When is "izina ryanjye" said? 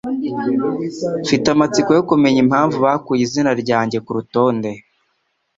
3.27-3.97